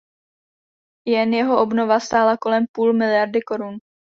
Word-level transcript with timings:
Jen 1.05 1.31
jeho 1.33 1.57
obnova 1.61 1.99
stála 1.99 2.37
kolem 2.37 2.65
půl 2.73 2.93
miliardy 2.93 3.41
korun. 3.41 3.77